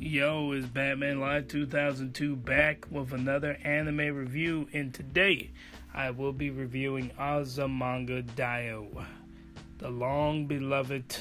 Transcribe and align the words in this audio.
Yo, 0.00 0.52
is 0.52 0.64
Batman 0.64 1.18
Live 1.18 1.48
2002 1.48 2.36
back 2.36 2.86
with 2.88 3.12
another 3.12 3.58
anime 3.64 4.14
review, 4.14 4.68
and 4.72 4.94
today 4.94 5.50
I 5.92 6.10
will 6.10 6.32
be 6.32 6.50
reviewing 6.50 7.10
Azumanga 7.18 8.22
Daioh, 8.22 9.04
the 9.78 9.88
long 9.88 10.46
beloved, 10.46 11.16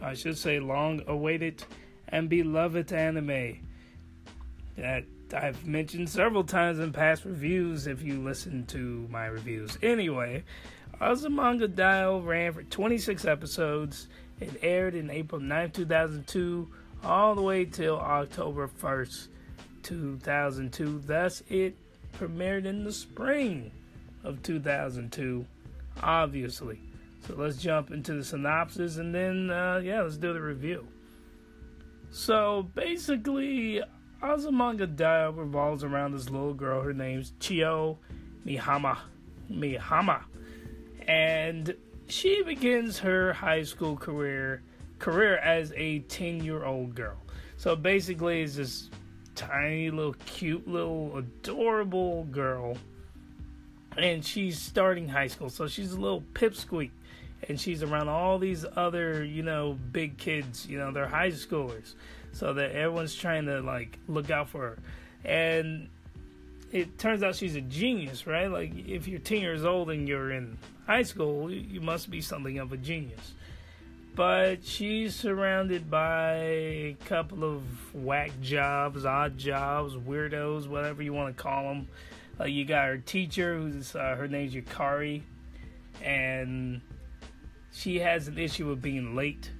I 0.00 0.14
should 0.14 0.38
say 0.38 0.60
long 0.60 1.02
awaited 1.08 1.64
and 2.06 2.28
beloved 2.28 2.92
anime 2.92 3.66
that 4.76 5.06
I've 5.34 5.66
mentioned 5.66 6.08
several 6.08 6.44
times 6.44 6.78
in 6.78 6.92
past 6.92 7.24
reviews 7.24 7.88
if 7.88 8.00
you 8.00 8.22
listen 8.22 8.64
to 8.66 9.08
my 9.10 9.26
reviews. 9.26 9.76
Anyway, 9.82 10.44
Azumanga 11.00 11.66
Daioh 11.66 12.24
ran 12.24 12.52
for 12.52 12.62
26 12.62 13.24
episodes. 13.24 14.06
It 14.38 14.60
aired 14.62 14.94
in 14.94 15.10
April 15.10 15.40
9, 15.40 15.72
2002 15.72 16.68
all 17.04 17.34
the 17.34 17.42
way 17.42 17.64
till 17.64 17.98
October 17.98 18.68
1st, 18.68 19.28
2002. 19.82 21.02
Thus, 21.06 21.42
it 21.48 21.76
premiered 22.18 22.64
in 22.66 22.84
the 22.84 22.92
spring 22.92 23.70
of 24.24 24.42
2002, 24.42 25.44
obviously. 26.02 26.80
So 27.26 27.34
let's 27.36 27.56
jump 27.56 27.90
into 27.90 28.14
the 28.14 28.24
synopsis 28.24 28.96
and 28.96 29.14
then, 29.14 29.50
uh, 29.50 29.80
yeah, 29.82 30.02
let's 30.02 30.16
do 30.16 30.32
the 30.32 30.40
review. 30.40 30.86
So 32.10 32.68
basically, 32.74 33.82
Azumanga 34.22 34.94
Daioh 34.94 35.36
revolves 35.36 35.84
around 35.84 36.12
this 36.12 36.28
little 36.28 36.54
girl. 36.54 36.82
Her 36.82 36.92
name's 36.92 37.32
Chiyo 37.40 37.98
Mihama. 38.44 38.98
Mihama. 39.50 40.24
And 41.06 41.74
she 42.08 42.42
begins 42.42 42.98
her 42.98 43.32
high 43.32 43.62
school 43.62 43.96
career 43.96 44.62
career 45.00 45.38
as 45.38 45.72
a 45.74 46.00
10 46.00 46.44
year 46.44 46.64
old 46.64 46.94
girl. 46.94 47.16
So 47.56 47.74
basically, 47.74 48.42
it's 48.42 48.54
this 48.54 48.90
tiny 49.34 49.90
little 49.90 50.14
cute 50.26 50.68
little 50.68 51.16
adorable 51.18 52.24
girl. 52.24 52.76
And 53.96 54.24
she's 54.24 54.60
starting 54.60 55.08
high 55.08 55.26
school. 55.26 55.50
So 55.50 55.66
she's 55.66 55.92
a 55.92 56.00
little 56.00 56.22
pipsqueak. 56.34 56.90
And 57.48 57.58
she's 57.58 57.82
around 57.82 58.08
all 58.08 58.38
these 58.38 58.64
other, 58.76 59.24
you 59.24 59.42
know, 59.42 59.76
big 59.92 60.16
kids. 60.18 60.66
You 60.66 60.78
know, 60.78 60.92
they're 60.92 61.08
high 61.08 61.30
schoolers. 61.30 61.94
So 62.32 62.52
that 62.52 62.72
everyone's 62.72 63.14
trying 63.14 63.46
to, 63.46 63.60
like, 63.60 63.98
look 64.06 64.30
out 64.30 64.48
for 64.48 64.60
her. 64.60 64.78
And 65.24 65.88
it 66.70 66.98
turns 66.98 67.22
out 67.22 67.34
she's 67.34 67.56
a 67.56 67.60
genius, 67.60 68.26
right? 68.26 68.50
Like, 68.50 68.72
if 68.86 69.08
you're 69.08 69.18
10 69.18 69.40
years 69.40 69.64
old 69.64 69.90
and 69.90 70.06
you're 70.06 70.30
in 70.30 70.56
high 70.86 71.02
school, 71.02 71.50
you 71.50 71.80
must 71.80 72.10
be 72.10 72.20
something 72.20 72.58
of 72.58 72.72
a 72.72 72.76
genius 72.76 73.34
but 74.14 74.64
she's 74.64 75.14
surrounded 75.14 75.90
by 75.90 76.34
a 76.34 76.96
couple 77.06 77.44
of 77.44 77.62
whack 77.94 78.32
jobs, 78.40 79.04
odd 79.04 79.38
jobs, 79.38 79.94
weirdos, 79.94 80.68
whatever 80.68 81.02
you 81.02 81.12
want 81.12 81.36
to 81.36 81.42
call 81.42 81.68
them. 81.68 81.88
Uh, 82.38 82.44
you 82.44 82.64
got 82.64 82.88
her 82.88 82.98
teacher, 82.98 83.56
who's 83.56 83.94
uh, 83.94 84.16
her 84.16 84.26
name's 84.26 84.54
Yukari, 84.54 85.22
and 86.02 86.80
she 87.72 87.98
has 87.98 88.28
an 88.28 88.38
issue 88.38 88.68
with 88.68 88.82
being 88.82 89.14
late. 89.14 89.50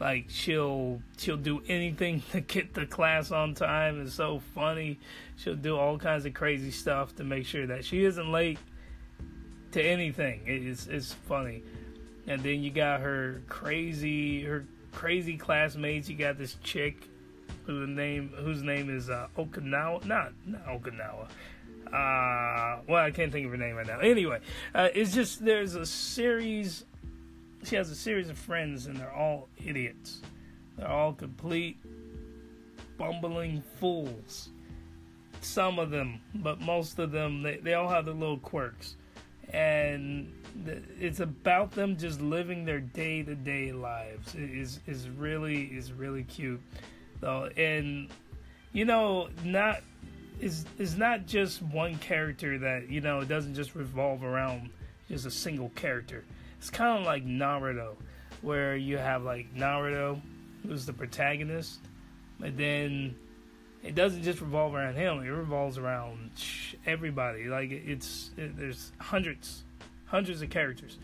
Like 0.00 0.26
she'll 0.28 1.00
she'll 1.16 1.36
do 1.36 1.62
anything 1.68 2.22
to 2.32 2.40
get 2.40 2.74
the 2.74 2.86
class 2.86 3.30
on 3.30 3.54
time. 3.54 4.02
It's 4.02 4.14
so 4.14 4.40
funny. 4.54 4.98
She'll 5.36 5.54
do 5.54 5.76
all 5.76 5.98
kinds 5.98 6.26
of 6.26 6.34
crazy 6.34 6.70
stuff 6.70 7.14
to 7.16 7.24
make 7.24 7.46
sure 7.46 7.66
that 7.66 7.84
she 7.84 8.04
isn't 8.04 8.32
late 8.32 8.58
to 9.72 9.82
anything. 9.82 10.42
It's 10.46 10.86
it's 10.86 11.12
funny 11.12 11.62
and 12.26 12.42
then 12.42 12.62
you 12.62 12.70
got 12.70 13.00
her 13.00 13.42
crazy 13.48 14.44
her 14.44 14.66
crazy 14.92 15.36
classmates. 15.36 16.08
You 16.08 16.16
got 16.16 16.38
this 16.38 16.56
chick 16.62 17.08
whose 17.64 17.88
name 17.88 18.32
whose 18.36 18.62
name 18.62 18.94
is 18.94 19.10
uh, 19.10 19.28
Okinawa, 19.36 20.04
not 20.04 20.32
not 20.46 20.66
Okinawa. 20.66 21.28
Uh, 21.86 22.80
well, 22.88 23.04
I 23.04 23.10
can't 23.10 23.30
think 23.30 23.44
of 23.46 23.52
her 23.52 23.58
name 23.58 23.76
right 23.76 23.86
now. 23.86 24.00
Anyway, 24.00 24.40
uh, 24.74 24.88
it's 24.94 25.14
just 25.14 25.44
there's 25.44 25.74
a 25.74 25.86
series. 25.86 26.84
She 27.62 27.76
has 27.76 27.90
a 27.90 27.94
series 27.94 28.28
of 28.28 28.38
friends, 28.38 28.86
and 28.86 28.96
they're 28.96 29.12
all 29.12 29.48
idiots. 29.64 30.20
They're 30.76 30.88
all 30.88 31.12
complete 31.12 31.78
bumbling 32.98 33.62
fools. 33.78 34.50
Some 35.40 35.78
of 35.78 35.90
them, 35.90 36.20
but 36.34 36.60
most 36.60 36.98
of 36.98 37.10
them, 37.10 37.42
they, 37.42 37.58
they 37.58 37.74
all 37.74 37.88
have 37.88 38.06
their 38.06 38.14
little 38.14 38.38
quirks. 38.38 38.96
And 39.52 40.32
it's 40.98 41.20
about 41.20 41.72
them 41.72 41.96
just 41.96 42.20
living 42.20 42.64
their 42.64 42.80
day 42.80 43.22
to 43.22 43.34
day 43.34 43.72
lives. 43.72 44.34
Is 44.34 44.80
is 44.86 45.08
really 45.08 45.64
is 45.64 45.92
really 45.92 46.24
cute 46.24 46.60
though, 47.20 47.48
and 47.56 48.08
you 48.72 48.84
know 48.84 49.28
not 49.44 49.80
is 50.40 50.64
is 50.78 50.96
not 50.96 51.26
just 51.26 51.62
one 51.62 51.96
character 51.96 52.58
that 52.58 52.88
you 52.88 53.00
know 53.00 53.20
it 53.20 53.28
doesn't 53.28 53.54
just 53.54 53.74
revolve 53.74 54.22
around 54.22 54.70
just 55.08 55.26
a 55.26 55.30
single 55.30 55.70
character. 55.70 56.24
It's 56.58 56.70
kind 56.70 56.98
of 56.98 57.04
like 57.04 57.26
Naruto, 57.26 57.96
where 58.42 58.76
you 58.76 58.98
have 58.98 59.22
like 59.22 59.54
Naruto, 59.54 60.20
who's 60.66 60.86
the 60.86 60.92
protagonist, 60.92 61.80
and 62.42 62.56
then 62.56 63.16
it 63.84 63.94
doesn't 63.94 64.22
just 64.22 64.40
revolve 64.40 64.74
around 64.74 64.94
him. 64.94 65.18
It 65.18 65.28
revolves 65.28 65.76
around 65.76 66.30
everybody. 66.86 67.44
Like 67.44 67.70
it's 67.70 68.30
it, 68.36 68.56
there's 68.56 68.92
hundreds 68.98 69.64
hundreds 70.06 70.40
of 70.42 70.50
characters. 70.50 70.98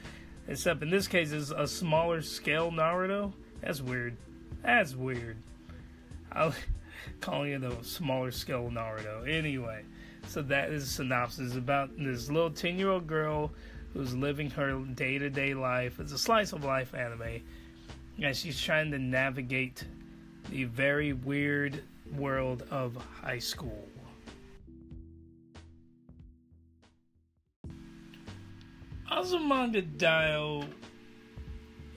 Except 0.49 0.83
in 0.83 0.91
this 0.91 1.07
case, 1.07 1.31
it's 1.31 1.51
a 1.51 1.67
smaller 1.67 2.23
scale 2.23 2.73
Naruto. 2.73 3.33
That's 3.61 3.83
weird. 3.83 4.17
That's 4.63 4.97
weird. 4.97 5.37
I'm 6.33 6.53
calling 7.21 7.53
it 7.53 7.63
a 7.63 7.85
smaller 7.85 8.31
scale 8.31 8.71
Naruto. 8.73 9.29
Anyway, 9.29 9.85
so 10.27 10.41
that 10.43 10.71
is 10.71 10.85
a 10.85 10.87
synopsis 10.87 11.57
about 11.57 11.91
this 11.99 12.31
little 12.31 12.51
10 12.51 12.79
year 12.79 12.91
old 12.91 13.07
girl 13.07 13.53
who's 13.93 14.15
living 14.15 14.49
her 14.51 14.79
day 14.95 15.19
to 15.19 15.29
day 15.29 15.53
life. 15.53 16.01
It's 16.01 16.13
a 16.13 16.19
slice 16.19 16.53
of 16.53 16.65
life 16.65 16.95
anime. 16.95 17.43
And 18.23 18.37
she's 18.37 18.61
trying 18.61 18.91
to 18.91 18.99
navigate 18.99 19.85
the 20.51 20.65
very 20.65 21.13
weird 21.13 21.83
world 22.17 22.65
of 22.71 22.97
high 23.23 23.39
school. 23.39 23.89
Azumanga 29.11 29.83
Daioh 29.97 30.67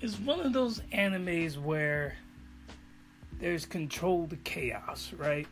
is 0.02 0.20
one 0.20 0.40
of 0.40 0.52
those 0.52 0.80
animes 0.92 1.58
where 1.58 2.18
there's 3.40 3.66
controlled 3.66 4.36
chaos, 4.44 5.14
right? 5.18 5.48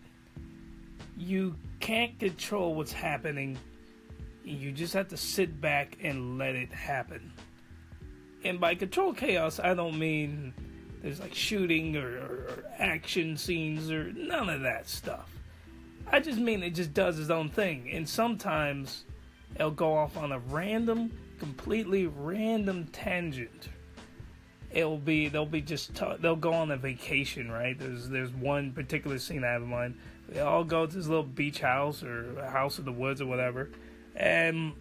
You 1.17 1.55
can't 1.79 2.17
control 2.19 2.73
what's 2.73 2.91
happening. 2.91 3.57
You 4.43 4.71
just 4.71 4.93
have 4.93 5.07
to 5.09 5.17
sit 5.17 5.61
back 5.61 5.97
and 6.01 6.37
let 6.37 6.55
it 6.55 6.73
happen. 6.73 7.31
And 8.43 8.59
by 8.59 8.75
control 8.75 9.13
chaos, 9.13 9.59
I 9.59 9.73
don't 9.73 9.99
mean 9.99 10.53
there's 11.01 11.19
like 11.19 11.33
shooting 11.33 11.97
or, 11.97 12.07
or, 12.07 12.35
or 12.49 12.63
action 12.77 13.37
scenes 13.37 13.91
or 13.91 14.11
none 14.13 14.49
of 14.49 14.61
that 14.61 14.87
stuff. 14.87 15.29
I 16.11 16.19
just 16.19 16.39
mean 16.39 16.63
it 16.63 16.75
just 16.75 16.93
does 16.93 17.19
its 17.19 17.29
own 17.29 17.49
thing. 17.49 17.89
And 17.91 18.07
sometimes 18.07 19.05
it'll 19.55 19.71
go 19.71 19.93
off 19.93 20.17
on 20.17 20.31
a 20.31 20.39
random 20.39 21.11
completely 21.41 22.05
random 22.05 22.85
tangent. 22.91 23.69
It'll 24.69 24.99
be 24.99 25.27
they'll 25.27 25.45
be 25.45 25.61
just 25.61 25.95
t- 25.95 26.15
they'll 26.19 26.35
go 26.35 26.53
on 26.53 26.69
a 26.69 26.77
vacation, 26.77 27.51
right? 27.51 27.77
There's 27.77 28.07
there's 28.07 28.31
one 28.31 28.71
particular 28.71 29.17
scene 29.17 29.43
I 29.43 29.53
have 29.53 29.63
in 29.63 29.69
mind. 29.69 29.97
They 30.29 30.39
all 30.39 30.63
go 30.63 30.85
to 30.85 30.95
this 30.95 31.07
little 31.07 31.23
beach 31.23 31.59
house 31.59 32.03
or 32.03 32.45
house 32.45 32.77
in 32.77 32.85
the 32.85 32.91
woods 32.91 33.21
or 33.21 33.25
whatever, 33.25 33.71
and 34.15 34.73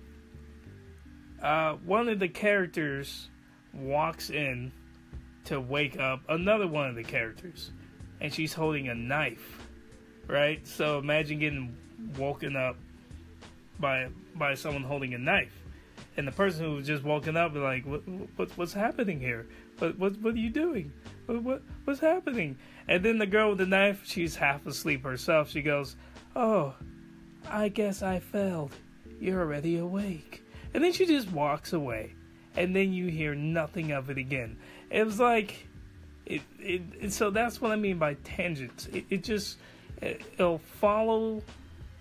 uh, 1.43 1.73
one 1.85 2.09
of 2.09 2.19
the 2.19 2.29
characters 2.29 3.31
walks 3.73 4.29
in 4.29 4.71
to 5.47 5.61
wake 5.61 5.99
up 5.99 6.23
another 6.29 6.67
one 6.67 6.89
of 6.89 6.95
the 6.95 7.05
characters, 7.05 7.71
and 8.21 8.33
she's 8.33 8.53
holding 8.53 8.89
a 8.89 8.95
knife, 8.95 9.67
right? 10.27 10.67
So 10.67 10.99
imagine 10.99 11.39
getting 11.39 11.77
woken 12.17 12.57
up 12.57 12.77
by 13.79 14.09
by 14.35 14.55
someone 14.55 14.83
holding 14.83 15.15
a 15.15 15.19
knife 15.19 15.61
and 16.17 16.27
the 16.27 16.33
person 16.33 16.65
who 16.65 16.77
was 16.77 16.87
just 16.87 17.05
woken 17.05 17.37
up 17.37 17.55
was 17.55 17.63
like, 17.63 17.87
what, 17.87 18.07
what, 18.37 18.51
what's 18.59 18.73
happening 18.73 19.21
here? 19.21 19.47
What, 19.79 19.99
what, 19.99 20.21
what 20.21 20.35
are 20.35 20.39
you 20.39 20.51
doing? 20.51 20.93
What, 21.27 21.43
what, 21.43 21.63
what's 21.85 22.01
happening? 22.01 22.59
And 22.89 23.05
then 23.05 23.19
the 23.19 23.27
girl 23.27 23.51
with 23.51 23.59
the 23.59 23.67
knife, 23.67 24.03
she's 24.05 24.35
half 24.35 24.67
asleep 24.67 25.05
herself. 25.05 25.51
She 25.51 25.63
goes, 25.63 25.97
oh, 26.35 26.75
I 27.49 27.69
guess 27.69 28.03
I 28.03 28.19
failed. 28.19 28.75
You're 29.21 29.41
already 29.41 29.79
awake. 29.79 30.45
And 30.75 30.83
then 30.83 30.93
she 30.93 31.07
just 31.07 31.31
walks 31.31 31.73
away. 31.73 32.15
And 32.57 32.75
then 32.75 32.93
you 32.93 33.07
hear 33.07 33.35
nothing 33.35 33.93
of 33.93 34.11
it 34.11 34.19
again. 34.19 34.57
It 34.91 35.05
was 35.05 35.21
like, 35.21 35.67
it, 36.27 36.43
it, 36.59 37.13
so 37.13 37.31
that's 37.31 37.61
what 37.61 37.71
I 37.71 37.77
mean 37.77 37.99
by 37.99 38.15
tangents. 38.25 38.87
It, 38.87 39.05
it 39.11 39.25
just, 39.25 39.59
it, 40.01 40.23
it'll 40.35 40.59
follow, 40.59 41.43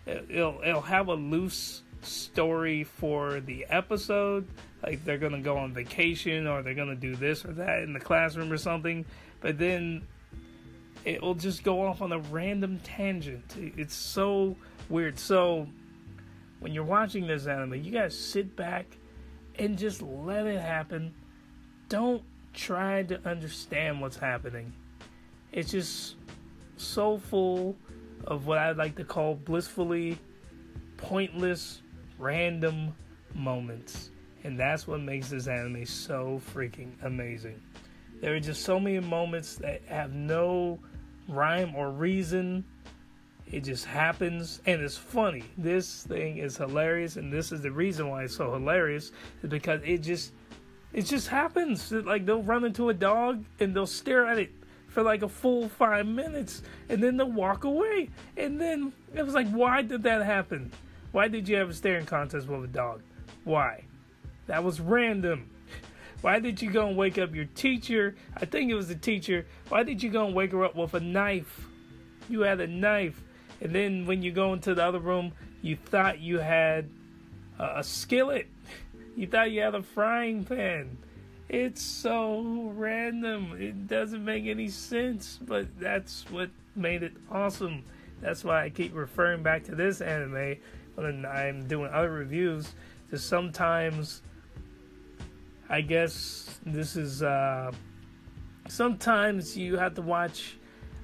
it'll, 0.06 0.60
it'll 0.64 0.82
have 0.82 1.08
a 1.08 1.14
loose 1.14 1.84
story 2.02 2.84
for 2.84 3.40
the 3.42 3.66
episode. 3.70 4.48
Like 4.84 5.04
they're 5.04 5.18
gonna 5.18 5.42
go 5.42 5.58
on 5.58 5.74
vacation 5.74 6.48
or 6.48 6.62
they're 6.62 6.74
gonna 6.74 6.96
do 6.96 7.16
this 7.16 7.44
or 7.46 7.52
that 7.54 7.84
in 7.84 7.94
the 7.94 8.00
classroom 8.00 8.52
or 8.52 8.58
something. 8.58 9.06
But 9.42 9.58
then 9.58 10.04
it 11.06 11.22
will 11.22 11.36
just 11.36 11.64
go 11.64 11.86
off 11.86 12.02
on 12.02 12.12
a 12.12 12.20
random 12.20 12.80
tangent. 12.84 13.56
It's 13.58 13.96
so 13.96 14.56
weird. 14.90 15.20
So 15.20 15.68
when 16.60 16.74
you're 16.74 16.84
watching 16.84 17.28
this 17.28 17.48
anime, 17.48 17.76
you 17.76 17.92
guys 17.92 18.18
sit 18.18 18.56
back 18.56 18.86
and 19.60 19.78
just 19.78 20.02
let 20.02 20.48
it 20.48 20.60
happen. 20.60 21.14
Don't 21.90 22.24
try 22.54 23.04
to 23.04 23.20
understand 23.28 24.02
what's 24.02 24.18
happening. 24.18 24.74
It's 25.52 25.72
just 25.72 26.16
so 26.78 27.18
full 27.18 27.76
of 28.26 28.48
what 28.48 28.58
I'd 28.58 28.78
like 28.78 28.96
to 28.96 29.04
call 29.04 29.36
blissfully 29.36 30.18
pointless, 30.98 31.82
random 32.18 32.96
moments. 33.34 34.12
And 34.44 34.58
that's 34.58 34.88
what 34.88 35.02
makes 35.02 35.30
this 35.30 35.48
anime 35.48 35.86
so 35.86 36.42
freaking 36.54 36.92
amazing. 37.04 37.62
There 38.22 38.36
are 38.36 38.40
just 38.40 38.64
so 38.64 38.80
many 38.80 39.00
moments 39.00 39.56
that 39.58 39.82
have 39.88 40.14
no 40.14 40.80
rhyme 41.28 41.76
or 41.76 41.92
reason. 41.92 42.66
It 43.52 43.64
just 43.64 43.86
happens 43.86 44.62
and 44.66 44.82
it's 44.82 44.98
funny. 44.98 45.44
This 45.58 46.04
thing 46.04 46.38
is 46.38 46.58
hilarious 46.58 47.16
and 47.16 47.34
this 47.34 47.52
is 47.52 47.62
the 47.62 47.72
reason 47.72 48.10
why 48.10 48.24
it's 48.24 48.36
so 48.36 48.54
hilarious 48.54 49.12
is 49.42 49.50
because 49.50 49.82
it 49.84 50.00
just 50.00 50.34
it 50.94 51.04
just 51.04 51.28
happens. 51.28 51.92
Like 51.92 52.26
they'll 52.26 52.44
run 52.44 52.64
into 52.64 52.90
a 52.90 52.94
dog 52.94 53.44
and 53.60 53.76
they'll 53.76 53.88
stare 53.88 54.26
at 54.26 54.38
it 54.38 54.52
for 54.88 55.04
like 55.04 55.22
a 55.22 55.30
full 55.30 55.70
five 55.70 56.06
minutes 56.06 56.62
and 56.90 57.02
then 57.02 57.18
they'll 57.18 57.32
walk 57.32 57.64
away. 57.64 58.10
And 58.38 58.60
then 58.60 58.94
it 59.16 59.24
was 59.24 59.34
like, 59.34 59.50
why 59.50 59.82
did 59.82 60.04
that 60.04 60.24
happen? 60.24 60.72
Why 61.12 61.28
did 61.28 61.50
you 61.50 61.56
have 61.58 61.70
a 61.70 61.74
staring 61.74 62.06
contest 62.06 62.48
with 62.48 62.64
a 62.64 62.68
dog? 62.68 63.02
Why? 63.44 63.84
That 64.46 64.64
was 64.64 64.80
random. 64.80 65.50
Why 66.22 66.40
did 66.40 66.62
you 66.62 66.70
go 66.70 66.88
and 66.88 66.98
wake 66.98 67.18
up 67.18 67.34
your 67.34 67.46
teacher? 67.46 68.16
I 68.36 68.46
think 68.46 68.70
it 68.70 68.76
was 68.76 68.90
the 68.90 68.96
teacher. 68.96 69.46
Why 69.70 69.84
did 69.84 70.04
you 70.04 70.10
go 70.10 70.26
and 70.26 70.36
wake 70.36 70.52
her 70.52 70.66
up 70.66 70.76
with 70.76 70.94
a 70.94 71.00
knife? 71.00 71.68
You 72.28 72.42
had 72.42 72.60
a 72.60 72.68
knife. 72.68 73.24
And 73.62 73.74
then 73.74 74.06
when 74.06 74.22
you 74.22 74.32
go 74.32 74.54
into 74.54 74.74
the 74.74 74.84
other 74.84 75.00
room, 75.00 75.34
you 75.62 75.76
thought 75.76 76.20
you 76.20 76.40
had 76.40 76.90
a, 77.60 77.84
skillet. 77.84 78.48
You 79.16 79.28
thought 79.28 79.52
you 79.52 79.62
had 79.62 79.76
a 79.76 79.84
frying 79.84 80.46
pan. 80.46 80.98
It's 81.50 81.82
so 81.82 82.72
random. 82.76 83.58
It 83.60 83.88
doesn't 83.88 84.24
make 84.24 84.46
any 84.46 84.70
sense, 84.70 85.40
but 85.42 85.68
that's 85.80 86.26
what 86.30 86.50
made 86.76 87.04
it 87.04 87.14
awesome. 87.30 87.84
That's 88.22 88.44
why 88.44 88.64
I 88.64 88.70
keep 88.70 88.96
referring 88.96 89.44
back 89.44 89.64
to 89.66 89.76
this 89.76 90.02
anime 90.02 90.58
when 90.96 91.26
I'm 91.26 91.68
doing 91.68 91.92
other 91.92 92.12
reviews. 92.12 92.74
Because 93.06 93.24
sometimes, 93.24 94.22
I 95.70 95.82
guess 95.82 96.60
this 96.66 96.96
is. 96.96 97.24
Uh, 97.24 97.72
sometimes 98.68 99.58
you 99.58 99.78
have 99.78 99.96
to 99.96 100.02
watch. 100.02 100.56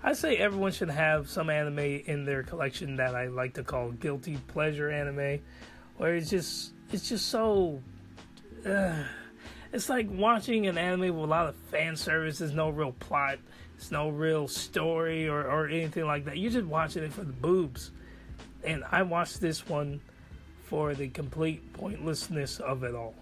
I 0.06 0.14
say 0.14 0.38
everyone 0.38 0.72
should 0.72 0.92
have 0.92 1.28
some 1.32 1.50
anime 1.50 1.80
in 1.80 2.26
their 2.26 2.44
collection 2.44 2.98
that 2.98 3.16
I 3.16 3.26
like 3.26 3.56
to 3.56 3.64
call 3.64 3.90
guilty 3.90 4.38
pleasure 4.50 4.92
anime, 4.92 5.40
where 5.98 6.16
it's 6.16 6.30
just 6.30 6.74
it's 6.92 7.10
just 7.10 7.30
so. 7.30 7.82
Uh, 8.64 9.04
it's 9.74 9.90
like 9.90 10.08
watching 10.12 10.68
an 10.68 10.78
anime 10.78 11.16
with 11.16 11.24
a 11.24 11.32
lot 11.32 11.48
of 11.48 11.56
fan 11.72 11.96
service. 11.96 12.38
There's 12.38 12.54
no 12.54 12.70
real 12.70 12.92
plot. 12.92 13.40
There's 13.78 13.92
no 13.92 14.10
real 14.10 14.48
story 14.48 15.28
or, 15.28 15.42
or 15.42 15.68
anything 15.68 16.06
like 16.06 16.26
that. 16.26 16.38
You're 16.38 16.52
just 16.52 16.68
watching 16.68 17.02
it 17.02 17.12
for 17.12 17.24
the 17.24 17.34
boobs. 17.34 17.90
And 18.64 18.84
I 18.92 19.02
watched 19.02 19.42
this 19.42 19.68
one 19.68 20.02
for 20.66 20.94
the 20.94 21.08
complete 21.08 21.74
pointlessness 21.74 22.60
of 22.60 22.84
it 22.84 22.94
all. 22.94 23.16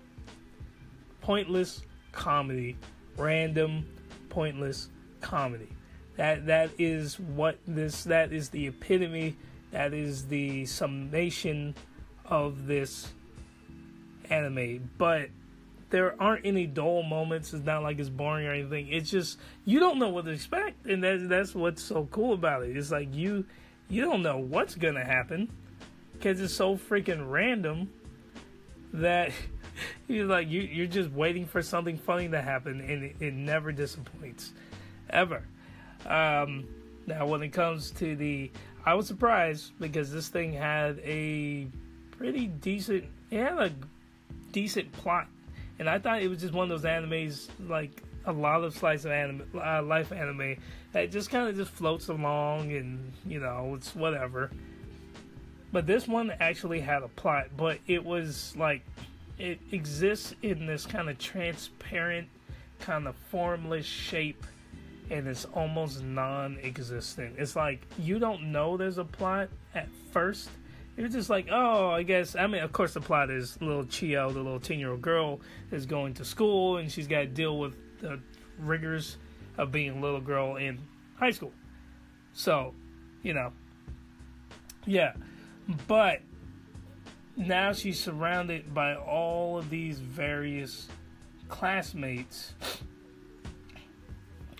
Pointless 1.21 1.81
comedy. 2.11 2.75
Random, 3.15 3.85
pointless 4.27 4.89
comedy. 5.21 5.69
That 6.15 6.45
that 6.45 6.71
is 6.77 7.19
what 7.19 7.57
this 7.67 8.03
that 8.05 8.31
is 8.31 8.49
the 8.49 8.67
epitome, 8.67 9.35
that 9.71 9.93
is 9.93 10.27
the 10.27 10.65
summation 10.65 11.75
of 12.25 12.67
this 12.67 13.11
anime. 14.29 14.89
But 14.97 15.29
there 15.89 16.19
aren't 16.19 16.45
any 16.45 16.65
dull 16.65 17.03
moments. 17.03 17.53
It's 17.53 17.65
not 17.65 17.83
like 17.83 17.99
it's 17.99 18.09
boring 18.09 18.47
or 18.47 18.51
anything. 18.51 18.87
It's 18.89 19.09
just 19.09 19.39
you 19.65 19.79
don't 19.79 19.99
know 19.99 20.09
what 20.09 20.25
to 20.25 20.31
expect, 20.31 20.85
and 20.85 21.03
that's 21.03 21.27
that's 21.27 21.55
what's 21.55 21.81
so 21.81 22.07
cool 22.11 22.33
about 22.33 22.63
it. 22.63 22.75
It's 22.75 22.91
like 22.91 23.13
you 23.13 23.45
you 23.89 24.03
don't 24.03 24.23
know 24.23 24.37
what's 24.37 24.75
gonna 24.75 25.05
happen 25.05 25.51
because 26.13 26.41
it's 26.41 26.53
so 26.53 26.77
freaking 26.77 27.29
random 27.29 27.91
that 28.93 29.31
you're 30.07 30.25
like 30.25 30.49
you 30.49 30.61
you're 30.61 30.87
just 30.87 31.11
waiting 31.11 31.45
for 31.45 31.61
something 31.61 31.97
funny 31.97 32.29
to 32.29 32.41
happen, 32.41 32.81
and 32.81 33.03
it, 33.03 33.15
it 33.19 33.33
never 33.33 33.71
disappoints 33.71 34.51
ever. 35.09 35.43
Um, 36.05 36.65
now, 37.07 37.25
when 37.27 37.43
it 37.43 37.49
comes 37.49 37.91
to 37.91 38.15
the, 38.15 38.51
I 38.85 38.93
was 38.93 39.07
surprised 39.07 39.71
because 39.79 40.11
this 40.11 40.29
thing 40.29 40.53
had 40.53 40.99
a 40.99 41.67
pretty 42.11 42.47
decent, 42.47 43.05
it 43.29 43.39
had 43.39 43.57
a 43.57 43.71
decent 44.51 44.91
plot 44.91 45.27
and 45.79 45.89
I 45.89 45.99
thought 45.99 46.21
it 46.21 46.29
was 46.29 46.41
just 46.41 46.53
one 46.53 46.71
of 46.71 46.81
those 46.81 46.89
animes 46.89 47.49
like 47.67 48.03
a 48.25 48.31
lot 48.31 48.63
of 48.63 48.75
slice 48.75 49.05
of 49.05 49.11
anime, 49.11 49.43
uh, 49.53 49.81
life 49.81 50.11
anime 50.11 50.55
that 50.93 51.11
just 51.11 51.29
kind 51.29 51.49
of 51.49 51.55
just 51.55 51.71
floats 51.71 52.07
along 52.07 52.71
and 52.71 53.11
you 53.27 53.39
know 53.39 53.73
it's 53.75 53.95
whatever. 53.95 54.51
But 55.71 55.87
this 55.87 56.07
one 56.07 56.31
actually 56.39 56.79
had 56.79 57.01
a 57.01 57.07
plot, 57.07 57.47
but 57.57 57.79
it 57.87 58.05
was 58.05 58.53
like 58.55 58.83
it 59.39 59.59
exists 59.71 60.35
in 60.41 60.67
this 60.67 60.85
kind 60.85 61.09
of 61.09 61.17
transparent, 61.17 62.27
kind 62.79 63.07
of 63.07 63.15
formless 63.29 63.85
shape, 63.85 64.45
and 65.13 65.27
it's 65.27 65.45
almost 65.53 66.03
non-existent. 66.03 67.35
It's 67.37 67.55
like 67.55 67.81
you 67.97 68.19
don't 68.19 68.51
know 68.51 68.75
there's 68.75 68.97
a 68.97 69.05
plot 69.05 69.49
at 69.73 69.87
first 70.11 70.49
you're 70.97 71.07
just 71.07 71.29
like, 71.29 71.47
oh, 71.51 71.89
I 71.89 72.03
guess. 72.03 72.35
I 72.35 72.45
mean, 72.47 72.61
of 72.61 72.71
course, 72.71 72.93
the 72.93 73.01
plot 73.01 73.31
is 73.31 73.59
little 73.61 73.85
Chiyo, 73.85 74.31
the 74.31 74.39
little 74.39 74.59
10 74.59 74.79
year 74.79 74.91
old 74.91 75.01
girl, 75.01 75.41
is 75.71 75.85
going 75.85 76.13
to 76.15 76.25
school 76.25 76.77
and 76.77 76.91
she's 76.91 77.07
got 77.07 77.21
to 77.21 77.27
deal 77.27 77.57
with 77.57 77.73
the 77.99 78.19
rigors 78.59 79.17
of 79.57 79.71
being 79.71 79.97
a 79.97 80.01
little 80.01 80.21
girl 80.21 80.57
in 80.57 80.79
high 81.15 81.31
school. 81.31 81.51
So, 82.33 82.75
you 83.23 83.33
know, 83.33 83.53
yeah. 84.85 85.13
But 85.87 86.21
now 87.35 87.73
she's 87.73 87.99
surrounded 87.99 88.73
by 88.73 88.95
all 88.95 89.57
of 89.57 89.69
these 89.69 89.97
various 89.97 90.87
classmates 91.49 92.53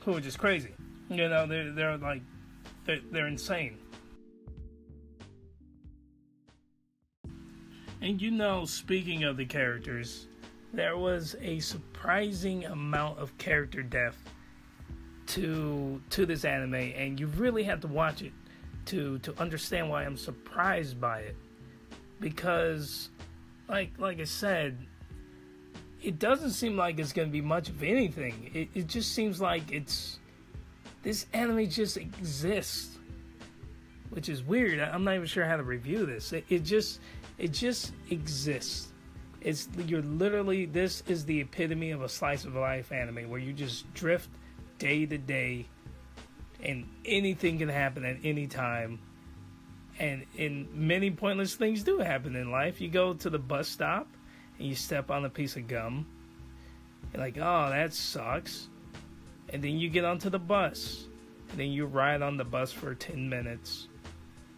who 0.06 0.16
are 0.16 0.22
just 0.22 0.40
crazy. 0.40 0.74
You 1.10 1.30
know, 1.30 1.46
they're, 1.48 1.72
they're 1.72 1.98
like, 1.98 2.22
they're, 2.86 3.00
they're 3.12 3.28
insane. 3.28 3.78
And 8.02 8.22
you 8.22 8.32
know, 8.32 8.66
speaking 8.66 9.24
of 9.24 9.38
the 9.38 9.46
characters, 9.46 10.28
there 10.74 10.98
was 10.98 11.38
a 11.40 11.60
surprising 11.60 12.66
amount 12.66 13.20
of 13.20 13.38
character 13.38 13.82
death 13.82 14.18
to 15.28 16.02
to 16.10 16.26
this 16.26 16.44
anime, 16.44 16.74
and 16.74 17.18
you 17.18 17.28
really 17.28 17.64
have 17.64 17.80
to 17.80 17.88
watch 17.88 18.22
it 18.22 18.34
to 18.88 19.20
to 19.20 19.40
understand 19.40 19.90
why 19.90 20.04
I'm 20.04 20.18
surprised 20.18 21.00
by 21.00 21.20
it. 21.20 21.38
Because, 22.20 23.10
like 23.70 23.92
like 23.98 24.20
I 24.20 24.26
said, 24.26 24.86
it 26.04 26.20
doesn't 26.20 26.52
seem 26.52 26.76
like 26.76 27.00
it's 27.00 27.14
going 27.14 27.30
to 27.30 27.32
be 27.32 27.42
much 27.42 27.70
of 27.70 27.82
anything. 27.82 28.52
It 28.54 28.70
it 28.74 28.88
just 28.88 29.14
seems 29.14 29.40
like 29.40 29.72
it's 29.72 30.20
this 31.02 31.26
anime 31.34 31.70
just 31.70 31.98
exists, 31.98 32.98
which 34.10 34.30
is 34.30 34.44
weird. 34.44 34.80
I'm 34.80 35.04
not 35.04 35.16
even 35.16 35.28
sure 35.28 35.46
how 35.46 35.58
to 35.58 35.64
review 35.64 36.06
this. 36.06 36.34
It, 36.34 36.46
it 36.50 36.64
just 36.64 37.00
it 37.38 37.52
just 37.54 37.94
exists. 38.10 38.90
It's 39.42 39.70
you're 39.88 40.02
literally 40.02 40.66
this 40.66 41.04
is 41.08 41.26
the 41.26 41.40
epitome 41.42 41.92
of 41.92 42.02
a 42.02 42.10
slice 42.10 42.44
of 42.46 42.56
life 42.56 42.92
anime 42.92 43.30
where 43.30 43.40
you 43.40 43.54
just 43.54 43.92
drift 43.94 44.30
day 44.80 45.06
to 45.06 45.18
day 45.18 45.68
and 46.62 46.88
anything 47.06 47.60
can 47.60 47.70
happen 47.70 48.04
at 48.06 48.18
any 48.24 48.48
time. 48.48 49.00
And 50.00 50.26
in 50.36 50.68
many 50.74 51.12
pointless 51.12 51.56
things 51.56 51.84
do 51.84 52.00
happen 52.00 52.36
in 52.36 52.52
life. 52.52 52.82
You 52.82 52.90
go 52.90 53.14
to 53.14 53.30
the 53.30 53.40
bus 53.40 53.68
stop 53.68 54.08
and 54.08 54.23
you 54.64 54.76
step 54.76 55.12
on 55.12 55.26
a 55.26 55.30
piece 55.30 55.56
of 55.56 55.68
gum. 55.68 56.06
You're 57.12 57.22
like, 57.22 57.38
oh, 57.38 57.70
that 57.70 57.94
sucks. 57.94 58.70
And 59.50 59.64
then 59.64 59.78
you 59.78 59.90
get 59.90 60.06
onto 60.06 60.30
the 60.30 60.40
bus. 60.40 61.08
And 61.52 61.60
then 61.60 61.72
you 61.72 61.86
ride 61.86 62.22
on 62.22 62.38
the 62.38 62.46
bus 62.46 62.72
for 62.72 62.96
10 62.96 63.30
minutes. 63.30 63.88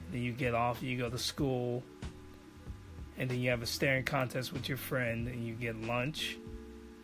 And 0.06 0.14
then 0.14 0.22
you 0.22 0.32
get 0.32 0.54
off, 0.54 0.82
you 0.82 0.98
go 0.98 1.10
to 1.10 1.18
school 1.18 1.84
and 3.18 3.30
then 3.30 3.40
you 3.40 3.50
have 3.50 3.62
a 3.62 3.66
staring 3.66 4.04
contest 4.04 4.52
with 4.52 4.68
your 4.68 4.78
friend, 4.78 5.28
and 5.28 5.46
you 5.46 5.54
get 5.54 5.82
lunch, 5.82 6.38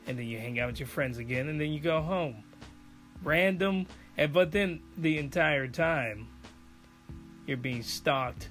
and 0.07 0.17
then 0.17 0.25
you 0.25 0.37
hang 0.37 0.59
out 0.59 0.67
with 0.67 0.79
your 0.79 0.87
friends 0.87 1.17
again, 1.17 1.47
and 1.47 1.59
then 1.59 1.71
you 1.71 1.79
go 1.79 2.01
home. 2.01 2.43
Random, 3.23 3.87
and 4.17 4.33
but 4.33 4.51
then 4.51 4.81
the 4.97 5.17
entire 5.17 5.67
time 5.67 6.27
you're 7.45 7.57
being 7.57 7.83
stalked 7.83 8.49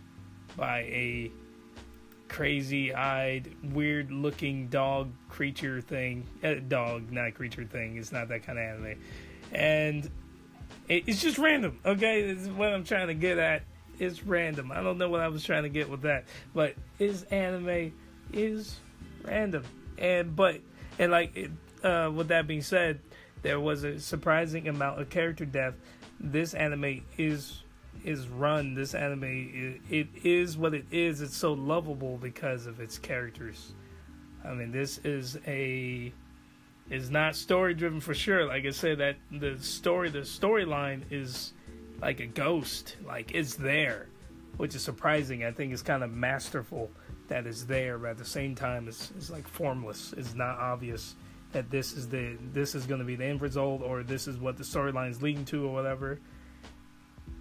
by 0.57 0.81
a 0.81 1.31
crazy-eyed, 2.31 3.55
weird-looking 3.75 4.69
dog 4.69 5.11
creature 5.29 5.83
thing. 5.83 6.27
Uh, 6.43 6.55
dog, 6.67 7.13
not 7.13 7.35
creature 7.35 7.65
thing. 7.65 7.99
It's 7.99 8.11
not 8.11 8.29
that 8.29 8.45
kind 8.45 8.59
of 8.59 8.65
anime, 8.65 8.99
and 9.53 10.11
It, 10.89 11.05
it's 11.07 11.23
just 11.23 11.39
random. 11.39 11.79
Okay, 11.87 12.33
this 12.33 12.43
is 12.43 12.49
what 12.49 12.73
I'm 12.73 12.85
trying 12.85 13.07
to 13.09 13.15
get 13.15 13.39
at. 13.39 13.63
It's 13.99 14.25
random. 14.25 14.73
I 14.73 14.83
don't 14.83 14.99
know 14.99 15.09
what 15.09 15.21
I 15.21 15.29
was 15.29 15.45
trying 15.45 15.63
to 15.63 15.69
get 15.69 15.89
with 15.89 16.03
that, 16.03 16.25
but 16.55 16.75
is 16.99 17.23
anime 17.25 17.93
is 18.33 18.79
random. 19.23 19.63
And 19.99 20.35
but 20.35 20.61
and 20.99 21.13
like 21.13 21.37
it, 21.37 21.51
uh, 21.85 22.11
with 22.13 22.29
that 22.29 22.47
being 22.47 22.63
said, 22.63 23.01
there 23.43 23.61
was 23.61 23.85
a 23.85 24.01
surprising 24.01 24.69
amount 24.69 25.01
of 25.01 25.11
character 25.11 25.45
death. 25.45 25.75
This 26.19 26.55
anime 26.55 27.05
is 27.17 27.63
is 28.05 28.29
run. 28.29 28.75
This 28.75 28.95
anime 28.95 29.81
it, 29.89 29.91
it 29.91 30.09
is 30.25 30.57
what 30.57 30.75
it 30.75 30.87
is. 30.91 31.21
It's 31.21 31.37
so 31.37 31.53
lovable 31.53 32.17
because 32.17 32.67
of 32.67 32.81
its 32.81 32.99
characters. 32.99 33.73
I 34.45 34.55
mean, 34.55 34.73
this 34.73 34.99
is 34.99 35.39
a 35.47 36.13
is 36.89 37.11
not 37.11 37.37
story 37.37 37.75
driven 37.75 38.01
for 38.01 38.15
sure. 38.15 38.47
Like 38.47 38.67
I 38.67 38.71
said, 38.71 38.99
that 38.99 39.17
the 39.31 39.59
story 39.59 40.11
the 40.11 40.21
storyline 40.21 41.03
is 41.11 41.53
like 42.01 42.21
a 42.21 42.27
ghost. 42.27 42.97
Like 43.07 43.33
it's 43.35 43.55
there, 43.55 44.09
which 44.57 44.75
is 44.75 44.83
surprising. 44.83 45.45
I 45.45 45.53
think 45.53 45.73
it's 45.73 45.83
kind 45.83 46.03
of 46.03 46.13
masterful 46.13 46.91
that 47.29 47.47
it's 47.47 47.63
there, 47.65 47.97
but 47.97 48.11
at 48.11 48.19
the 48.19 48.25
same 48.25 48.55
time, 48.55 48.89
it's 48.89 49.13
it's 49.17 49.31
like 49.31 49.47
formless. 49.47 50.13
It's 50.17 50.35
not 50.35 50.59
obvious 50.59 51.15
that 51.53 51.71
this 51.71 51.93
is 51.93 52.09
the 52.09 52.37
this 52.53 52.75
is 52.75 52.87
going 52.87 53.01
to 53.01 53.05
be 53.05 53.17
the 53.17 53.25
end 53.25 53.41
result 53.41 53.83
or 53.83 54.03
this 54.03 54.29
is 54.29 54.37
what 54.37 54.57
the 54.57 54.65
storyline 54.65 55.11
is 55.11 55.23
leading 55.23 55.45
to 55.47 55.67
or 55.67 55.73
whatever. 55.73 56.21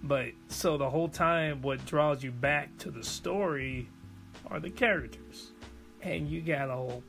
But 0.02 0.28
so 0.48 0.78
the 0.78 0.88
whole 0.88 1.08
time, 1.08 1.62
what 1.62 1.84
draws 1.84 2.22
you 2.22 2.30
back 2.30 2.76
to 2.78 2.90
the 2.90 3.04
story 3.04 3.88
are 4.46 4.58
the 4.58 4.70
characters, 4.70 5.52
and 6.00 6.28
you 6.28 6.40
got 6.40 6.70
a 6.70 6.74
whole 6.74 7.02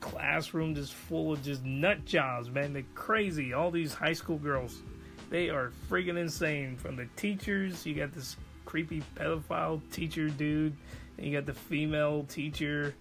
classroom 0.00 0.74
just 0.74 0.94
full 0.94 1.32
of 1.32 1.42
just 1.42 1.64
nut 1.64 2.04
jobs, 2.04 2.48
man. 2.48 2.72
They're 2.72 2.84
crazy. 2.94 3.52
All 3.52 3.70
these 3.70 3.92
high 3.92 4.12
school 4.12 4.38
girls, 4.38 4.82
they 5.30 5.50
are 5.50 5.72
freaking 5.88 6.16
insane. 6.16 6.76
From 6.76 6.96
the 6.96 7.08
teachers, 7.16 7.84
you 7.84 7.94
got 7.94 8.12
this 8.12 8.36
creepy 8.64 9.02
pedophile 9.16 9.80
teacher 9.90 10.28
dude, 10.28 10.76
and 11.18 11.26
you 11.26 11.32
got 11.32 11.46
the 11.46 11.54
female 11.54 12.24
teacher, 12.28 12.94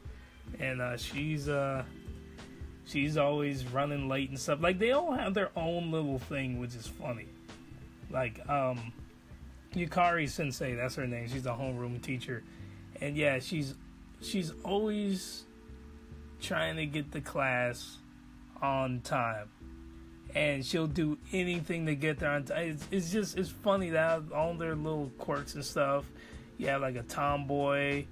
and 0.60 0.81
uh, 0.81 0.98
she's 0.98 1.48
uh 1.48 1.84
she's 2.86 3.17
always 3.17 3.65
running 3.67 4.10
late 4.10 4.29
and 4.29 4.39
stuff. 4.39 4.62
Like 4.62 4.79
they 4.79 4.91
all 4.91 5.12
have 5.12 5.36
their 5.36 5.51
own 5.55 5.91
little 5.91 6.17
thing, 6.17 6.60
which 6.60 6.74
is 6.74 6.88
funny. 6.88 7.27
Like 8.12 8.48
um, 8.50 8.92
Yukari 9.74 10.28
Sensei, 10.28 10.75
that's 10.75 10.96
her 10.96 11.08
name. 11.08 11.28
She's 11.30 11.46
a 11.46 11.51
homeroom 11.51 12.01
teacher, 12.01 12.44
and 13.01 13.16
yeah, 13.16 13.39
she's 13.39 13.75
she's 14.22 14.51
always 14.63 15.46
trying 16.42 16.78
to 16.78 16.86
get 16.86 17.12
the 17.12 17.22
class 17.22 17.98
on 18.62 19.01
time, 19.01 19.50
and 20.34 20.66
she'll 20.66 20.88
do 20.88 21.18
anything 21.32 21.86
to 21.86 21.96
get 21.96 22.20
there 22.20 22.32
on 22.32 22.46
time. 22.46 22.70
It's, 22.70 22.88
it's 22.92 23.12
just 23.12 23.38
it's 23.38 23.50
funny 23.50 23.92
that 23.92 24.24
all 24.34 24.54
their 24.56 24.75
little 24.75 25.12
quirks 25.18 25.56
and 25.56 25.63
stuff. 25.63 26.06
You 26.58 26.68
have 26.68 26.82
like 26.82 26.96
a 26.96 27.04
tomboy. 27.04 28.06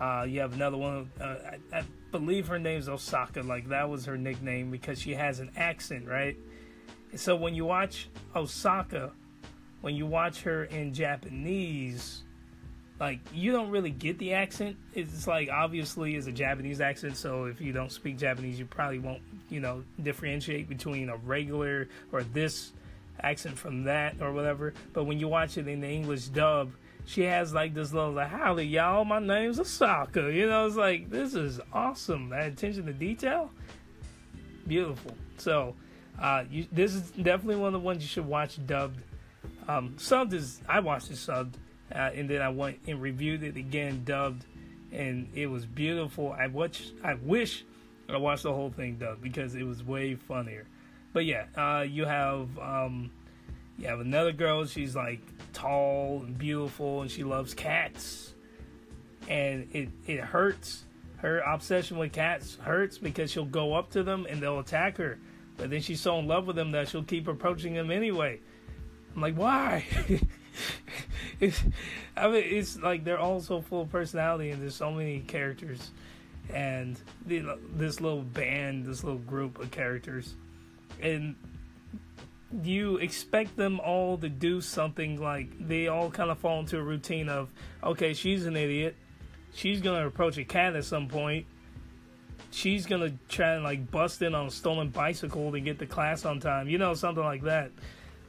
Uh, 0.00 0.24
you 0.28 0.40
have 0.40 0.54
another 0.54 0.76
one. 0.76 1.10
Uh, 1.20 1.36
I, 1.72 1.78
I 1.78 1.82
believe 2.10 2.48
her 2.48 2.58
name's 2.58 2.88
Osaka. 2.88 3.42
Like 3.42 3.68
that 3.68 3.88
was 3.88 4.04
her 4.06 4.16
nickname 4.16 4.70
because 4.70 5.00
she 5.00 5.14
has 5.14 5.40
an 5.40 5.50
accent, 5.56 6.06
right? 6.06 6.36
So 7.16 7.36
when 7.36 7.54
you 7.54 7.66
watch 7.66 8.08
Osaka, 8.34 9.12
when 9.82 9.94
you 9.94 10.06
watch 10.06 10.42
her 10.42 10.64
in 10.64 10.94
Japanese, 10.94 12.22
like 12.98 13.18
you 13.34 13.52
don't 13.52 13.68
really 13.70 13.90
get 13.90 14.16
the 14.18 14.32
accent. 14.32 14.76
It's 14.94 15.26
like 15.26 15.50
obviously 15.50 16.14
it's 16.14 16.28
a 16.28 16.32
Japanese 16.32 16.80
accent, 16.80 17.16
so 17.16 17.44
if 17.44 17.60
you 17.60 17.72
don't 17.72 17.92
speak 17.92 18.16
Japanese, 18.16 18.58
you 18.58 18.64
probably 18.64 19.00
won't, 19.00 19.20
you 19.50 19.60
know, 19.60 19.84
differentiate 20.02 20.68
between 20.68 21.08
a 21.08 21.16
regular 21.16 21.88
or 22.12 22.22
this 22.22 22.72
accent 23.20 23.58
from 23.58 23.84
that 23.84 24.14
or 24.22 24.32
whatever. 24.32 24.72
But 24.92 25.04
when 25.04 25.18
you 25.18 25.28
watch 25.28 25.58
it 25.58 25.66
in 25.66 25.80
the 25.80 25.88
English 25.88 26.28
dub, 26.28 26.70
she 27.04 27.22
has 27.22 27.52
like 27.52 27.74
this 27.74 27.92
little 27.92 28.12
like, 28.12 28.28
howdy 28.28 28.64
y'all, 28.64 29.04
my 29.04 29.18
name's 29.18 29.58
Osaka. 29.58 30.32
You 30.32 30.46
know, 30.46 30.66
it's 30.66 30.76
like 30.76 31.10
this 31.10 31.34
is 31.34 31.60
awesome. 31.72 32.28
That 32.28 32.46
attention 32.46 32.86
to 32.86 32.92
detail, 32.92 33.50
beautiful. 34.68 35.16
So, 35.38 35.74
uh, 36.20 36.44
you, 36.48 36.66
this 36.70 36.94
is 36.94 37.10
definitely 37.10 37.56
one 37.56 37.66
of 37.66 37.72
the 37.72 37.84
ones 37.84 38.00
you 38.00 38.08
should 38.08 38.28
watch 38.28 38.64
dubbed 38.64 39.00
um, 39.68 39.94
subbed 39.98 40.32
is 40.32 40.60
I 40.68 40.80
watched 40.80 41.10
it 41.10 41.14
subbed, 41.16 41.54
uh, 41.94 42.10
and 42.14 42.28
then 42.28 42.42
I 42.42 42.48
went 42.48 42.80
and 42.86 43.00
reviewed 43.00 43.42
it 43.42 43.56
again 43.56 44.02
dubbed, 44.04 44.44
and 44.90 45.28
it 45.34 45.46
was 45.46 45.66
beautiful. 45.66 46.32
I 46.32 46.46
watched. 46.46 46.92
I 47.02 47.14
wish 47.14 47.64
I 48.08 48.16
watched 48.16 48.42
the 48.42 48.52
whole 48.52 48.70
thing 48.70 48.96
dubbed 48.96 49.22
because 49.22 49.54
it 49.54 49.64
was 49.64 49.82
way 49.82 50.14
funnier. 50.14 50.66
But 51.12 51.24
yeah, 51.24 51.46
uh, 51.56 51.82
you 51.82 52.04
have 52.04 52.58
um, 52.58 53.10
you 53.78 53.86
have 53.88 54.00
another 54.00 54.32
girl. 54.32 54.64
She's 54.66 54.96
like 54.96 55.20
tall 55.52 56.22
and 56.24 56.36
beautiful, 56.36 57.02
and 57.02 57.10
she 57.10 57.24
loves 57.24 57.54
cats, 57.54 58.34
and 59.28 59.68
it 59.72 59.90
it 60.06 60.20
hurts. 60.20 60.84
Her 61.16 61.38
obsession 61.38 61.98
with 61.98 62.12
cats 62.12 62.58
hurts 62.60 62.98
because 62.98 63.30
she'll 63.30 63.44
go 63.44 63.74
up 63.74 63.90
to 63.90 64.02
them 64.02 64.26
and 64.28 64.42
they'll 64.42 64.58
attack 64.58 64.96
her. 64.96 65.20
But 65.56 65.70
then 65.70 65.80
she's 65.80 66.00
so 66.00 66.18
in 66.18 66.26
love 66.26 66.48
with 66.48 66.56
them 66.56 66.72
that 66.72 66.88
she'll 66.88 67.04
keep 67.04 67.28
approaching 67.28 67.74
them 67.74 67.92
anyway. 67.92 68.40
I'm 69.14 69.20
like, 69.20 69.36
why? 69.36 69.84
it's, 71.40 71.62
I 72.16 72.28
mean, 72.28 72.44
it's 72.44 72.78
like 72.78 73.04
they're 73.04 73.18
all 73.18 73.40
so 73.40 73.60
full 73.60 73.82
of 73.82 73.90
personality, 73.90 74.50
and 74.50 74.62
there's 74.62 74.76
so 74.76 74.90
many 74.90 75.20
characters, 75.20 75.90
and 76.52 76.98
the, 77.26 77.58
this 77.74 78.00
little 78.00 78.22
band, 78.22 78.86
this 78.86 79.04
little 79.04 79.18
group 79.18 79.58
of 79.58 79.70
characters, 79.70 80.34
and 81.00 81.34
you 82.62 82.96
expect 82.98 83.56
them 83.56 83.80
all 83.80 84.18
to 84.18 84.28
do 84.28 84.60
something 84.60 85.20
like 85.20 85.48
they 85.66 85.88
all 85.88 86.10
kind 86.10 86.30
of 86.30 86.38
fall 86.38 86.60
into 86.60 86.78
a 86.78 86.82
routine 86.82 87.28
of, 87.28 87.50
okay, 87.82 88.14
she's 88.14 88.46
an 88.46 88.56
idiot, 88.56 88.94
she's 89.54 89.80
gonna 89.80 90.06
approach 90.06 90.38
a 90.38 90.44
cat 90.44 90.76
at 90.76 90.84
some 90.84 91.08
point, 91.08 91.46
she's 92.50 92.86
gonna 92.86 93.12
try 93.28 93.54
and 93.54 93.64
like 93.64 93.90
bust 93.90 94.22
in 94.22 94.34
on 94.34 94.46
a 94.46 94.50
stolen 94.50 94.88
bicycle 94.88 95.50
to 95.52 95.60
get 95.60 95.78
to 95.78 95.86
class 95.86 96.24
on 96.24 96.40
time, 96.40 96.68
you 96.68 96.78
know, 96.78 96.94
something 96.94 97.24
like 97.24 97.42
that 97.42 97.70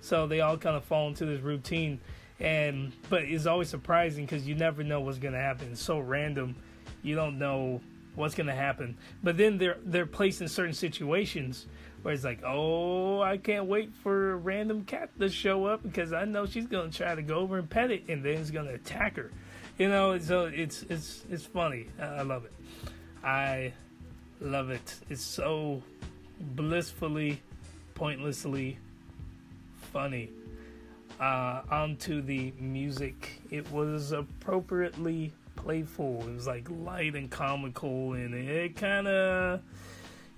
so 0.04 0.28
they 0.28 0.42
all 0.42 0.58
kind 0.58 0.76
of 0.76 0.84
fall 0.84 1.08
into 1.08 1.26
this 1.26 1.40
routine, 1.40 1.98
and 2.38 2.92
but 3.10 3.24
it's 3.24 3.46
always 3.46 3.70
surprising 3.70 4.26
because 4.26 4.46
you 4.46 4.54
never 4.54 4.84
know 4.84 5.00
what's 5.00 5.18
gonna 5.18 5.40
happen. 5.40 5.70
It's 5.72 5.82
so 5.82 5.98
random, 5.98 6.58
you 7.04 7.16
don't 7.16 7.40
know 7.40 7.80
what's 8.16 8.36
gonna 8.36 8.54
happen. 8.54 8.98
But 9.24 9.38
then 9.38 9.58
they're 9.58 9.78
they're 9.86 10.06
placed 10.06 10.42
in 10.42 10.50
certain 10.50 10.74
situations 10.74 11.68
where 12.02 12.14
it's 12.14 12.26
like, 12.26 12.42
oh, 12.46 13.22
I 13.22 13.38
can't 13.38 13.66
wait 13.66 13.96
for 13.96 14.34
a 14.34 14.36
random 14.36 14.84
cat 14.84 15.10
to 15.22 15.30
show 15.30 15.66
up 15.68 15.84
because 15.84 16.12
I 16.12 16.26
know 16.26 16.46
she's 16.48 16.68
gonna 16.68 16.92
try 16.92 17.16
to 17.16 17.22
go 17.22 17.38
over 17.38 17.58
and 17.58 17.70
pet 17.70 17.90
it, 17.90 18.04
and 18.10 18.26
then 18.26 18.34
it's 18.34 18.52
gonna 18.52 18.74
attack 18.74 19.16
her. 19.16 19.32
You 19.78 19.88
know, 19.88 20.20
so 20.20 20.48
it's 20.48 20.84
it's 20.84 21.24
it's 21.32 21.46
funny. 21.46 21.88
I 21.98 22.24
love 22.24 22.44
it. 22.44 22.54
I 23.24 23.72
love 24.42 24.70
it. 24.70 24.96
It's 25.10 25.24
so 25.24 25.82
blissfully, 26.42 27.42
pointlessly 27.96 28.80
funny. 29.94 30.32
Uh, 31.20 31.62
onto 31.70 32.22
the 32.22 32.52
music, 32.60 33.42
it 33.52 33.72
was 33.72 34.12
appropriately 34.12 35.32
playful. 35.56 36.24
It 36.28 36.34
was 36.34 36.48
like 36.48 36.68
light 36.70 37.14
and 37.16 37.30
comical, 37.30 38.14
and 38.14 38.34
it 38.34 38.76
kind 38.76 39.08
of, 39.08 39.62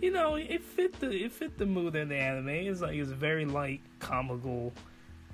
you 0.02 0.12
know, 0.12 0.36
it 0.36 0.62
fit 0.62 1.00
the 1.00 1.10
it 1.10 1.32
fit 1.32 1.58
the 1.58 1.66
mood 1.66 1.96
of 1.96 2.10
the 2.10 2.16
anime. 2.16 2.50
It's 2.50 2.82
like 2.82 2.96
it's 2.98 3.10
a 3.10 3.16
very 3.16 3.46
light, 3.46 3.80
comical 4.00 4.74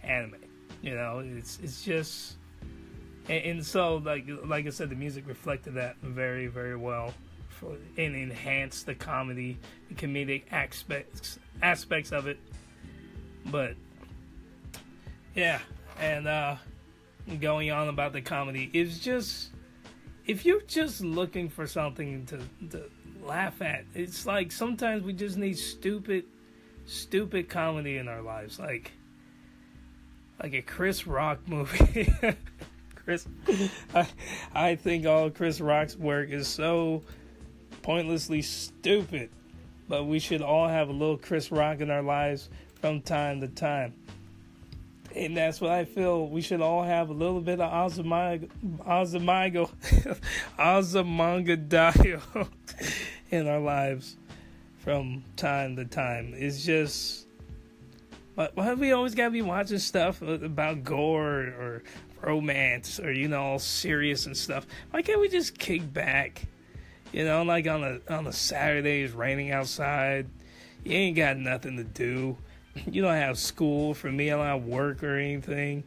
anime. 0.04 0.36
You 0.84 0.94
know, 0.94 1.24
it's 1.26 1.60
it's 1.64 1.84
just, 1.84 2.36
and, 3.28 3.44
and 3.44 3.66
so 3.66 3.98
like 3.98 4.26
like 4.46 4.68
I 4.68 4.70
said, 4.70 4.92
the 4.92 4.96
music 4.96 5.28
reflected 5.28 5.74
that 5.74 5.98
very 6.04 6.48
very 6.48 6.78
well, 6.78 7.16
for, 7.50 7.76
and 7.98 8.16
enhanced 8.16 8.86
the 8.86 8.96
comedy, 8.96 9.58
the 9.90 9.96
comedic 9.96 10.44
aspects 10.52 11.40
aspects 11.64 12.12
of 12.12 12.28
it. 12.28 12.40
But 13.48 13.76
yeah, 15.36 15.60
and 16.00 16.28
uh, 16.28 16.56
going 17.40 17.72
on 17.72 17.88
about 17.88 18.14
the 18.14 18.22
comedy 18.22 18.70
is 18.74 19.00
just 19.00 19.52
if 20.26 20.46
you're 20.46 20.62
just 20.62 21.02
looking 21.02 21.50
for 21.50 21.66
something 21.68 22.26
to, 22.28 22.40
to 22.70 22.84
laugh 23.24 23.62
at, 23.62 23.86
it's 23.94 24.26
like 24.26 24.52
sometimes 24.52 25.04
we 25.04 25.14
just 25.14 25.38
need 25.38 25.58
stupid, 25.58 26.26
stupid 26.86 27.50
comedy 27.50 27.98
in 27.98 28.08
our 28.08 28.22
lives, 28.22 28.60
like 28.60 28.92
like 30.42 30.54
a 30.54 30.62
Chris 30.62 31.08
Rock 31.08 31.40
movie. 31.48 32.14
Chris, 32.96 33.28
I, 33.96 34.08
I 34.54 34.76
think 34.76 35.06
all 35.08 35.32
Chris 35.32 35.60
Rock's 35.60 35.96
work 35.96 36.30
is 36.30 36.48
so 36.48 37.02
pointlessly 37.82 38.44
stupid, 38.44 39.32
but 39.88 40.06
we 40.06 40.20
should 40.20 40.42
all 40.42 40.68
have 40.68 40.90
a 40.90 40.92
little 40.92 41.18
Chris 41.18 41.52
Rock 41.52 41.80
in 41.80 41.90
our 41.90 42.04
lives 42.04 42.50
from 42.80 43.02
time 43.02 43.42
to 43.42 43.48
time 43.48 43.94
and 45.16 45.36
that's 45.36 45.62
what 45.62 45.72
I 45.72 45.86
feel. 45.86 46.28
We 46.28 46.42
should 46.42 46.62
all 46.62 46.84
have 46.84 47.10
a 47.10 47.14
little 47.14 47.42
bit 47.42 47.60
of 47.60 47.72
Azumanga, 47.72 48.50
Azumanga 50.60 52.50
in 53.32 53.48
our 53.48 53.60
lives 53.60 54.18
from 54.80 55.24
time 55.36 55.76
to 55.76 55.86
time. 55.86 56.34
It's 56.36 56.64
just 56.64 57.28
But 58.36 58.56
why 58.56 58.74
we 58.74 58.92
always 58.92 59.16
gotta 59.16 59.32
be 59.32 59.42
watching 59.42 59.80
stuff 59.80 60.22
about 60.22 60.84
gore 60.84 61.40
or 61.40 61.84
romance 62.22 63.00
or 63.00 63.12
you 63.12 63.28
know 63.28 63.42
all 63.42 63.60
serious 63.60 64.26
and 64.26 64.36
stuff? 64.36 64.66
Why 64.92 65.02
can't 65.02 65.20
we 65.20 65.28
just 65.30 65.58
kick 65.58 65.92
back? 65.94 66.48
You 67.12 67.26
know, 67.26 67.44
like 67.44 67.68
on 67.68 67.84
a 67.84 68.00
on 68.14 68.28
a 68.28 68.34
Saturday, 68.34 69.04
it's 69.04 69.14
raining 69.14 69.52
outside. 69.52 70.28
You 70.84 70.94
ain't 70.94 71.18
got 71.18 71.38
nothing 71.38 71.78
to 71.78 71.84
do. 71.84 72.38
You 72.90 73.02
don't 73.02 73.16
have 73.16 73.38
school. 73.38 73.94
For 73.94 74.12
me, 74.12 74.32
I 74.32 74.38
don't 74.38 74.46
have 74.46 74.64
work 74.64 75.04
or 75.04 75.18
anything. 75.18 75.84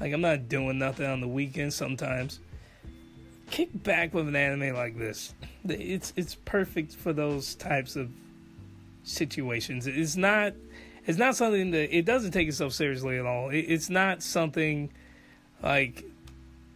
Like 0.00 0.12
I'm 0.12 0.20
not 0.20 0.48
doing 0.48 0.78
nothing 0.78 1.06
on 1.06 1.20
the 1.20 1.28
weekends 1.28 1.74
sometimes. 1.74 2.40
Kick 3.50 3.82
back 3.82 4.12
with 4.12 4.28
an 4.28 4.36
anime 4.36 4.74
like 4.74 4.98
this. 4.98 5.34
It's 5.68 6.12
it's 6.14 6.36
perfect 6.44 6.94
for 6.94 7.12
those 7.12 7.56
types 7.56 7.96
of 7.96 8.10
situations. 9.02 9.88
It's 9.88 10.16
not 10.16 10.52
it's 11.06 11.18
not 11.18 11.34
something 11.36 11.72
that 11.72 11.96
it 11.96 12.04
doesn't 12.04 12.32
take 12.32 12.48
itself 12.48 12.72
seriously 12.72 13.18
at 13.18 13.26
all. 13.26 13.50
It, 13.50 13.60
it's 13.60 13.90
not 13.90 14.22
something 14.22 14.90
like 15.62 16.04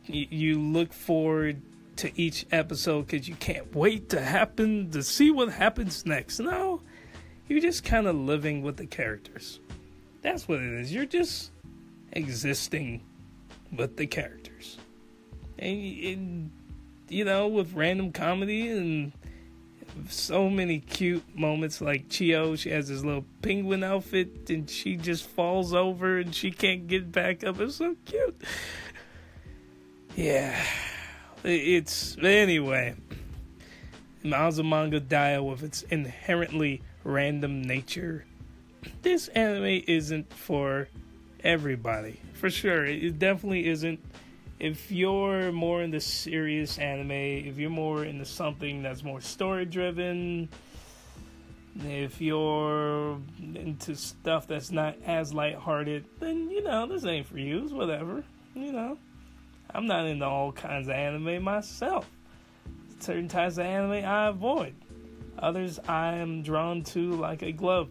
you, 0.06 0.26
you 0.30 0.60
look 0.60 0.92
forward 0.92 1.62
to 1.96 2.10
each 2.20 2.46
episode 2.50 3.06
because 3.06 3.28
you 3.28 3.34
can't 3.36 3.74
wait 3.74 4.08
to 4.10 4.20
happen 4.20 4.90
to 4.90 5.02
see 5.02 5.30
what 5.30 5.50
happens 5.50 6.06
next. 6.06 6.40
No, 6.40 6.79
you're 7.50 7.60
just 7.60 7.84
kind 7.84 8.06
of 8.06 8.16
living 8.16 8.62
with 8.62 8.76
the 8.76 8.86
characters. 8.86 9.60
That's 10.22 10.46
what 10.46 10.60
it 10.60 10.80
is. 10.80 10.92
You're 10.92 11.04
just 11.04 11.50
existing 12.12 13.02
with 13.76 13.96
the 13.96 14.06
characters, 14.06 14.78
and, 15.58 15.78
and 16.04 16.50
you 17.08 17.24
know, 17.24 17.48
with 17.48 17.74
random 17.74 18.12
comedy 18.12 18.68
and 18.68 19.12
so 20.08 20.48
many 20.48 20.78
cute 20.78 21.24
moments 21.36 21.80
like 21.80 22.08
Chiyo, 22.08 22.56
she 22.56 22.70
has 22.70 22.88
this 22.88 23.02
little 23.02 23.24
penguin 23.42 23.82
outfit 23.82 24.48
and 24.48 24.70
she 24.70 24.96
just 24.96 25.26
falls 25.26 25.74
over 25.74 26.18
and 26.18 26.34
she 26.34 26.50
can't 26.50 26.86
get 26.86 27.10
back 27.10 27.44
up. 27.44 27.60
It's 27.60 27.76
so 27.76 27.96
cute. 28.06 28.40
Yeah. 30.14 30.56
It's 31.42 32.16
anyway. 32.18 32.94
Azumanga 34.24 35.00
Daioh 35.00 35.48
with 35.48 35.62
its 35.62 35.82
inherently 35.82 36.82
random 37.04 37.62
nature. 37.62 38.24
This 39.02 39.28
anime 39.28 39.82
isn't 39.86 40.32
for 40.32 40.88
everybody. 41.42 42.20
For 42.34 42.50
sure. 42.50 42.84
It 42.86 43.18
definitely 43.18 43.66
isn't 43.68 44.00
if 44.60 44.92
you're 44.92 45.50
more 45.52 45.82
into 45.82 46.00
serious 46.00 46.78
anime, 46.78 47.10
if 47.10 47.58
you're 47.58 47.70
more 47.70 48.04
into 48.04 48.26
something 48.26 48.82
that's 48.82 49.02
more 49.02 49.20
story 49.20 49.64
driven, 49.64 50.50
if 51.78 52.20
you're 52.20 53.18
into 53.54 53.96
stuff 53.96 54.46
that's 54.46 54.70
not 54.70 54.96
as 55.06 55.32
lighthearted, 55.32 56.04
then 56.18 56.50
you 56.50 56.62
know 56.62 56.86
this 56.86 57.04
ain't 57.06 57.26
for 57.26 57.38
you. 57.38 57.64
It's 57.64 57.72
whatever. 57.72 58.22
You 58.54 58.72
know, 58.72 58.98
I'm 59.74 59.86
not 59.86 60.06
into 60.06 60.26
all 60.26 60.52
kinds 60.52 60.88
of 60.88 60.94
anime 60.94 61.42
myself. 61.42 62.06
Certain 62.98 63.28
types 63.28 63.56
of 63.56 63.64
anime 63.64 64.04
I 64.04 64.28
avoid. 64.28 64.74
Others 65.40 65.80
I 65.88 66.14
am 66.14 66.42
drawn 66.42 66.82
to 66.84 67.14
like 67.16 67.42
a 67.42 67.52
glove. 67.52 67.88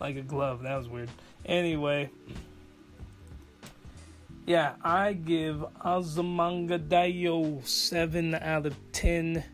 Like 0.00 0.16
a 0.16 0.22
glove. 0.22 0.62
That 0.62 0.76
was 0.76 0.88
weird. 0.88 1.10
Anyway, 1.44 2.10
yeah, 4.46 4.74
I 4.82 5.12
give 5.12 5.64
Azumanga 5.84 6.78
Daioh 6.78 7.66
7 7.66 8.34
out 8.34 8.66
of 8.66 8.74
10. 8.92 9.44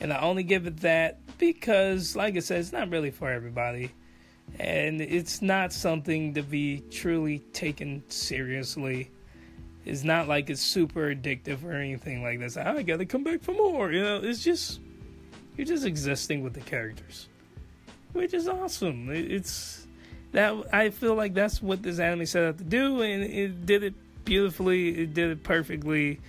And 0.00 0.12
I 0.12 0.20
only 0.20 0.42
give 0.42 0.66
it 0.66 0.80
that 0.80 1.20
because, 1.38 2.16
like 2.16 2.36
I 2.36 2.40
said, 2.40 2.60
it's 2.60 2.72
not 2.72 2.90
really 2.90 3.10
for 3.10 3.30
everybody. 3.30 3.92
And 4.58 5.00
it's 5.00 5.40
not 5.40 5.72
something 5.72 6.34
to 6.34 6.42
be 6.42 6.82
truly 6.90 7.38
taken 7.52 8.02
seriously. 8.08 9.10
It's 9.84 10.04
not 10.04 10.28
like 10.28 10.50
it's 10.50 10.60
super 10.60 11.14
addictive 11.14 11.64
or 11.64 11.72
anything 11.72 12.22
like 12.22 12.40
this. 12.40 12.56
I 12.56 12.82
gotta 12.82 13.06
come 13.06 13.24
back 13.24 13.42
for 13.42 13.52
more. 13.52 13.90
You 13.92 14.02
know, 14.02 14.20
it's 14.22 14.42
just, 14.42 14.80
you're 15.56 15.66
just 15.66 15.84
existing 15.84 16.42
with 16.42 16.54
the 16.54 16.60
characters, 16.60 17.28
which 18.12 18.34
is 18.34 18.48
awesome. 18.48 19.08
It's 19.10 19.86
that, 20.32 20.54
I 20.72 20.90
feel 20.90 21.14
like 21.14 21.34
that's 21.34 21.62
what 21.62 21.82
this 21.82 21.98
anime 21.98 22.26
set 22.26 22.44
out 22.44 22.58
to 22.58 22.64
do, 22.64 23.02
and 23.02 23.22
it 23.22 23.66
did 23.66 23.82
it 23.82 23.94
beautifully. 24.24 25.02
It 25.02 25.14
did 25.14 25.30
it 25.30 25.42
perfectly. 25.42 26.20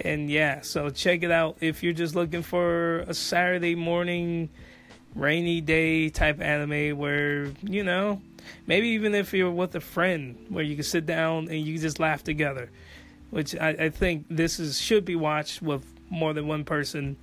And 0.00 0.30
yeah, 0.30 0.60
so 0.60 0.90
check 0.90 1.22
it 1.22 1.30
out 1.30 1.58
if 1.60 1.82
you're 1.82 1.92
just 1.92 2.14
looking 2.14 2.42
for 2.42 3.00
a 3.00 3.14
Saturday 3.14 3.74
morning 3.74 4.48
rainy 5.14 5.60
day 5.60 6.08
type 6.08 6.40
anime 6.40 6.96
where, 6.96 7.52
you 7.62 7.82
know, 7.82 8.20
maybe 8.66 8.88
even 8.90 9.14
if 9.14 9.32
you're 9.32 9.50
with 9.50 9.74
a 9.74 9.80
friend 9.80 10.46
where 10.48 10.62
you 10.62 10.76
can 10.76 10.84
sit 10.84 11.06
down 11.06 11.48
and 11.48 11.60
you 11.60 11.74
can 11.74 11.82
just 11.82 11.98
laugh 11.98 12.22
together. 12.22 12.70
Which 13.30 13.54
I, 13.56 13.68
I 13.68 13.88
think 13.90 14.26
this 14.28 14.58
is 14.58 14.80
should 14.80 15.04
be 15.04 15.16
watched 15.16 15.62
with 15.62 15.84
more 16.08 16.32
than 16.32 16.46
one 16.46 16.64
person. 16.64 17.16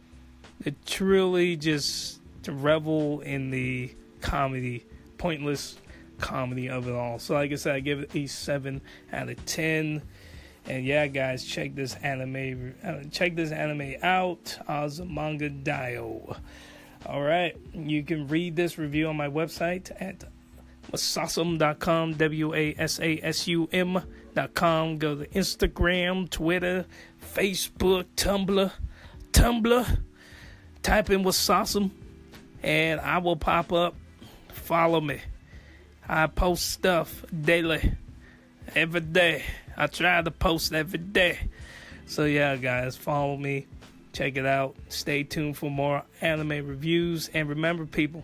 It 0.63 0.85
truly 0.85 1.55
just 1.55 2.19
to 2.43 2.51
revel 2.51 3.21
in 3.21 3.51
the 3.51 3.93
comedy, 4.21 4.85
pointless 5.17 5.77
comedy 6.19 6.69
of 6.69 6.87
it 6.87 6.93
all. 6.93 7.19
So, 7.19 7.33
like 7.35 7.51
I 7.51 7.55
said, 7.55 7.75
I 7.75 7.79
give 7.79 7.99
it 7.99 8.15
a 8.15 8.27
seven 8.27 8.81
out 9.11 9.29
of 9.29 9.45
ten. 9.45 10.01
And 10.65 10.85
yeah, 10.85 11.07
guys, 11.07 11.45
check 11.45 11.75
this 11.75 11.95
anime. 11.95 12.75
Uh, 12.83 13.03
check 13.11 13.35
this 13.35 13.51
anime 13.51 13.95
out. 14.03 14.57
Azumanga 14.67 15.63
Daioh. 15.63 16.37
All 17.05 17.21
right, 17.21 17.55
you 17.73 18.03
can 18.03 18.27
read 18.27 18.55
this 18.55 18.77
review 18.77 19.07
on 19.07 19.15
my 19.15 19.29
website 19.29 19.91
at 20.01 20.25
wasasum.com. 20.91 22.15
W 22.15 22.53
A 22.53 22.75
S 22.77 22.99
A 22.99 23.19
S 23.23 23.47
U 23.47 23.69
M.com. 23.71 24.97
Go 24.97 25.15
to 25.15 25.27
Instagram, 25.27 26.29
Twitter, 26.29 26.85
Facebook, 27.21 28.05
Tumblr, 28.15 28.71
Tumblr. 29.31 29.99
Type 30.87 31.09
in 31.09 31.21
Wasasum, 31.25 31.91
and 32.63 33.01
I 33.01 33.17
will 33.17 33.35
pop 33.35 33.73
up. 33.73 33.93
Follow 34.53 35.01
me. 35.01 35.19
I 36.07 36.27
post 36.27 36.71
stuff 36.71 37.25
daily, 37.41 37.91
every 38.73 39.01
day. 39.01 39.43
I 39.75 39.87
try 39.87 40.21
to 40.21 40.31
post 40.31 40.71
every 40.71 40.99
day. 40.99 41.39
So, 42.05 42.23
yeah, 42.23 42.55
guys, 42.55 42.95
follow 42.95 43.35
me. 43.35 43.67
Check 44.13 44.37
it 44.37 44.45
out. 44.45 44.77
Stay 44.87 45.23
tuned 45.23 45.57
for 45.57 45.69
more 45.69 46.03
anime 46.21 46.65
reviews. 46.65 47.29
And 47.33 47.49
remember, 47.49 47.85
people, 47.85 48.23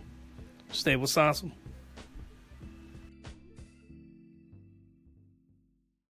stay 0.72 0.96
with 0.96 1.18
awesome. 1.18 1.52